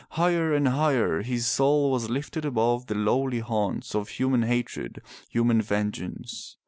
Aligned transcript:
Higher 0.17 0.51
and 0.51 0.67
higher 0.67 1.21
his 1.21 1.45
soul 1.45 1.91
was 1.91 2.09
lifted 2.09 2.43
above 2.43 2.87
the 2.87 2.95
lowly 2.95 3.37
haunts 3.37 3.93
of 3.93 4.09
human 4.09 4.41
hatred, 4.41 4.99
human 5.29 5.61
vengeance. 5.61 6.57